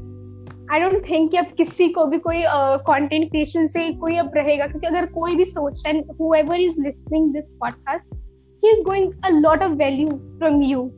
[0.72, 4.32] I don't think कि अब किसी को भी कोई कंटेंट uh, क्रिएशन से कोई अब
[4.36, 8.14] रहेगा क्योंकि अगर कोई भी सोच रहा है who is listening this podcast
[8.62, 10.90] he is going a lot of value from you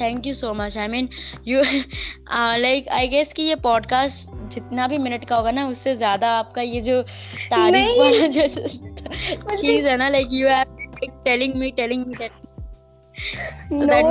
[0.00, 1.08] thank you so much I mean
[1.46, 1.62] you
[2.58, 6.62] like I guess कि ये पॉडकास्ट जितना भी मिनट का होगा ना उससे ज़्यादा आपका
[6.62, 10.64] ये जो तारीफ़ वाला जो चीज़ है ना like you are
[11.24, 12.28] telling me telling me be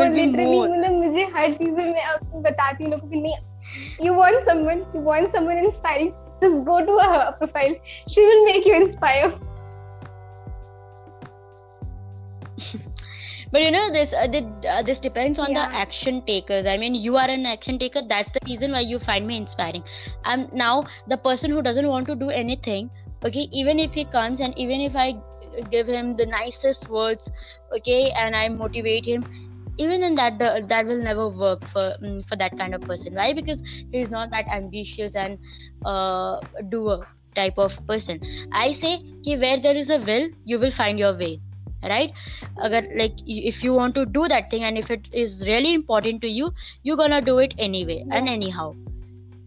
[0.09, 0.69] literally more.
[0.69, 4.85] मतलब मुझे हर चीज़ में मैं आपको बताती हूँ लोगों को नहीं you want someone
[4.95, 6.11] you want someone inspiring
[6.43, 7.75] just go to her profile
[8.09, 9.53] she will make you inspire
[13.53, 15.67] but you know this uh, this, uh, this depends on Yeah.
[15.69, 16.65] the action takers.
[16.65, 18.01] I mean you are an action taker.
[18.09, 19.83] That's the reason why you find me inspiring.
[20.25, 22.91] I'm now the person who doesn't want to do anything
[23.25, 25.13] okay even if he comes and even if i
[25.71, 27.31] give him the nicest words
[27.77, 29.25] okay and i motivate him
[29.77, 33.15] even then that uh, that will never work for mm, for that kind of person.
[33.15, 33.33] Why?
[33.33, 35.39] Because he's not that ambitious and
[35.85, 38.19] uh, doer type of person.
[38.51, 41.41] I say ki where there is a will you will find your way
[41.91, 42.11] right
[42.65, 46.21] agar like if you want to do that thing and if it is really important
[46.21, 46.51] to you
[46.83, 48.73] you're gonna do it anyway and anyhow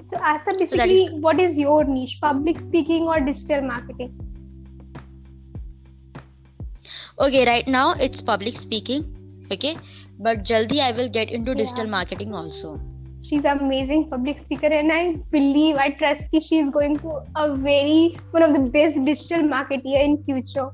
[0.08, 2.18] So, Asa, basically, is- what is your niche?
[2.24, 4.12] Public speaking or digital marketing?
[7.18, 9.06] okay right now it's public speaking
[9.56, 9.72] okay
[10.26, 12.78] but jaldi i will get into digital marketing also
[13.28, 18.16] She's an amazing public speaker, and I believe, I trust she's going to a very
[18.30, 20.66] one of the best digital marketeer in future.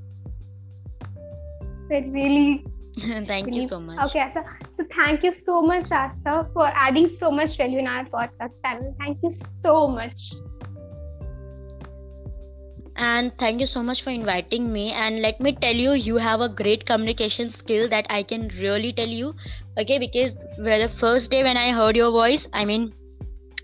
[1.93, 2.65] I really
[3.27, 4.45] thank you so much Okay, Asa.
[4.73, 8.95] So thank you so much, Rasta, for adding so much value in our podcast channel.
[8.99, 10.33] Thank you so much.
[12.97, 16.41] and thank you so much for inviting me and let me tell you you have
[16.41, 19.35] a great communication skill that i can really tell you
[19.79, 22.93] okay because the first day when i heard your voice i mean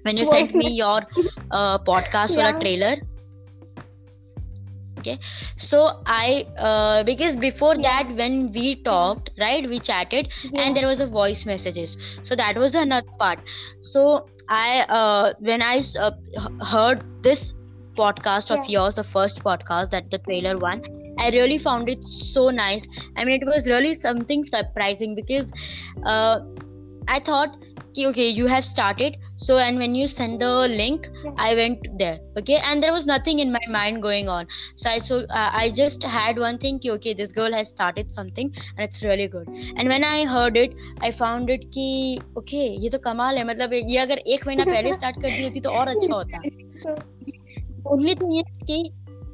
[0.03, 1.01] when you sent me your
[1.51, 2.97] uh, podcast or a trailer
[4.99, 5.18] okay
[5.57, 7.88] so i uh, because before Yeah.
[7.88, 10.62] that when we talked right we chatted Yeah.
[10.64, 13.40] and there was a voice messages so that was another part
[13.92, 14.07] so
[14.49, 15.76] i uh, when i
[16.07, 16.11] uh,
[16.72, 17.44] heard this
[18.03, 18.74] podcast of Yeah.
[18.78, 20.82] yours the first podcast that the trailer one
[21.18, 22.86] i really found it so nice
[23.16, 25.53] i mean it was really something surprising because
[26.14, 26.38] uh,
[27.09, 27.57] i thought
[27.99, 32.18] okay okay you have started so and when you send the link i went there
[32.38, 34.46] okay and there was nothing in my mind going on
[34.76, 38.12] so i so uh, i just had one thing ki, okay this girl has started
[38.12, 42.68] something and it's really good and when i heard it i found it ki okay
[42.68, 45.74] ye to kamal hai matlab ye agar ek mahina pehle start kar di hoti to
[45.80, 46.38] aur acha hota
[47.96, 48.80] only thing is ki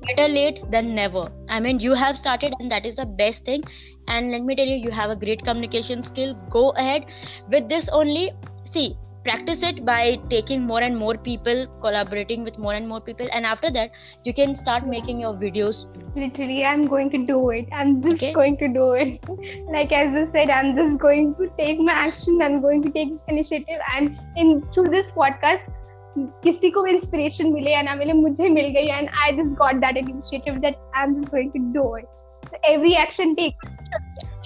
[0.07, 1.29] better late than never.
[1.49, 3.63] I mean, you have started, and that is the best thing.
[4.07, 6.35] And let me tell you, you have a great communication skill.
[6.51, 7.07] Go ahead
[7.49, 8.33] with this only
[8.77, 8.87] see
[9.27, 13.47] practice it by taking more and more people collaborating with more and more people and
[13.51, 15.87] after that you can start making your videos.
[16.15, 17.71] Literally i'm going to do it.
[17.73, 18.33] I'm just okay.
[18.33, 19.31] going to do it.
[19.77, 23.17] Like as you said i'm just going to take my action i'm going to take
[23.29, 23.81] initiative.
[23.95, 25.73] And in through this podcast
[26.17, 29.97] किसी को inspiration मिले या ना मिले मुझे मिल गई and I just got that
[29.97, 32.05] initiative that I am just going to do it
[32.51, 33.65] so every action take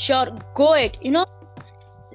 [0.06, 1.24] sure go it you know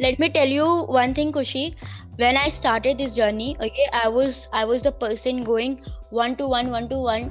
[0.02, 1.74] let me tell you one thing खुशी
[2.17, 5.79] when i started this journey okay i was i was the person going
[6.11, 7.31] one to one one to one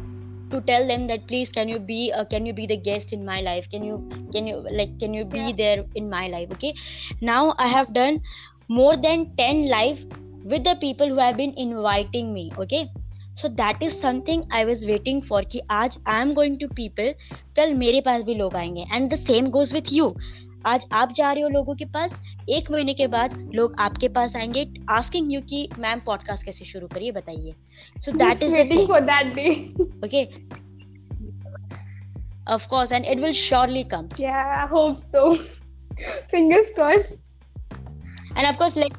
[0.51, 3.25] to tell them that please can you be uh, can you be the guest in
[3.25, 3.97] my life can you
[4.34, 5.51] can you like can you be Yeah.
[5.61, 6.73] there in my life okay
[7.21, 8.21] now i have done
[8.69, 10.05] more than 10 live
[10.43, 12.88] with the people who have been inviting me okay
[13.34, 17.13] so that is something i was waiting for कि आज i am going to people
[17.59, 20.07] कल मेरे पास भी लोग आएंगे and the same goes with you
[20.66, 22.20] आज आप जा रहे हो लोगों के पास
[22.56, 26.86] एक महीने के बाद लोग आपके पास आएँगे आस्किंग यू कि मैम पॉडकास्ट कैसे शुरू
[26.94, 27.54] करिए बताइए
[28.04, 29.52] so that is the waiting thing for that day
[30.06, 30.24] okay
[32.56, 35.26] of course and it will surely come yeah i hope so
[36.34, 37.22] fingers crossed
[38.36, 38.98] and of course like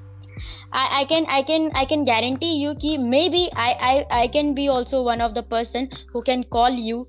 [0.82, 4.54] I, I can I can I can guarantee you ki maybe I, I I can
[4.60, 7.06] be also one of the person who can call you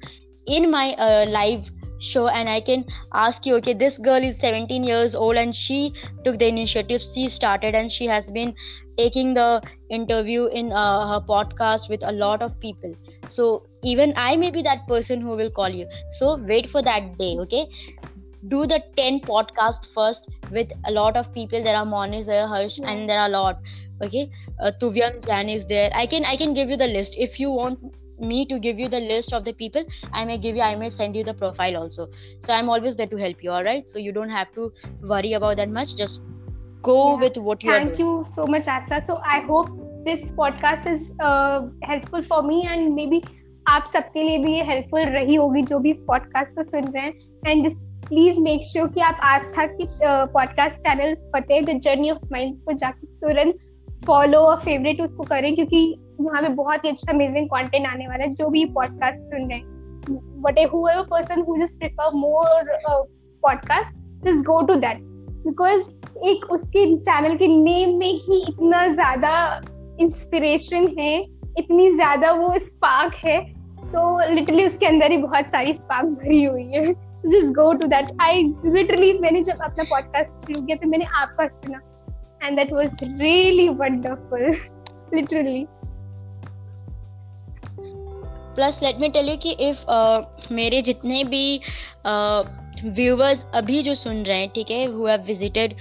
[0.57, 1.71] in my uh, live
[2.05, 5.93] show and I can ask you okay this girl is 17 years old and she
[6.25, 7.03] took the initiative.
[7.03, 8.55] She started and she has been
[8.99, 12.95] taking the interview in uh, her podcast with a lot of people.
[13.29, 15.89] So even I may be that person who will call you.
[16.19, 17.69] So wait for that day okay?
[18.49, 21.63] Do the 10 podcast first with a lot of people.
[21.63, 22.91] There are Moniz there are Harsh Yeah.
[22.91, 23.59] and there are a lot
[24.03, 24.31] okay?
[24.61, 24.73] Uh,
[25.27, 25.91] Jan is there.
[25.95, 27.15] I can I can give you the list.
[27.19, 27.79] If you want
[28.21, 30.89] me to give you the list of the people I may give you I may
[30.89, 32.09] send you the profile also
[32.41, 35.33] so I'm always there to help you all right so you don't have to worry
[35.35, 36.21] about that much just
[36.83, 37.21] go Yeah.
[37.21, 39.01] with what you Thank you so much, Asta.
[39.03, 39.71] So I hope
[40.05, 43.23] this podcast is uh, helpful for me and maybe
[43.69, 47.03] आप सबके लिए भी ये helpful रही होगी जो भी इस पॉडकास्ट को सुन रहे
[47.03, 49.87] हैं and this please make sure कि आप आस्था की
[50.33, 53.59] podcast channel Fateh the journey of minds को जाकर तुरंत
[54.07, 55.83] फॉलो और फेवरेट उसको करें क्योंकि
[56.21, 59.59] वहाँ पे बहुत ही अच्छा अमेजिंग कंटेंट आने वाला है जो भी पॉडकास्ट सुन रहे
[59.59, 59.73] हैं।
[60.45, 60.59] But
[61.11, 63.03] person who just prefer more uh,
[63.43, 63.95] podcast
[64.25, 64.99] just go to that.
[65.47, 65.89] Because
[66.27, 69.31] एक उसके चैनल के नेम में ही इतना ज़्यादा
[70.01, 71.15] इंस्पिरेशन है
[71.59, 73.41] इतनी ज़्यादा वो स्पार्क है
[73.93, 76.93] तो लिटरली उसके अंदर ही बहुत सारी स्पार्क भरी हुई है।
[77.27, 81.49] Just go to that I literally मैंने जब अपना पॉडकास्ट शुरू किया तो मैंने आपका
[81.59, 81.81] सुना।
[82.47, 84.51] And that was really wonderful
[85.15, 85.67] literally
[88.55, 89.85] plus let me tell you कि इफ़
[90.53, 91.61] मेरे जितने भी
[92.07, 95.75] व्यूवर्स uh, अभी जो सुन रहे हैं ठीक है who have visited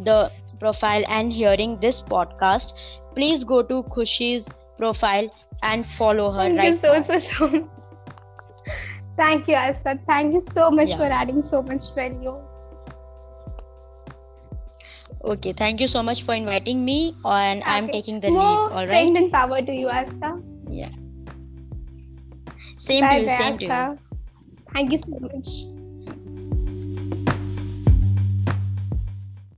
[0.00, 0.18] the
[0.60, 2.74] profile and hearing this podcast
[3.14, 4.48] please go to Khushi's
[4.78, 5.30] profile
[5.64, 7.48] and follow her right so so so
[9.20, 12.30] thank you Aastha thank you so much for adding so much value
[15.24, 18.88] okay thank you so much for inviting me and I am taking the lead alright
[18.88, 20.30] strength and power to you Aastha
[22.78, 23.28] same bye to you.
[23.28, 23.98] Same to you.
[24.74, 25.77] Thank you so much.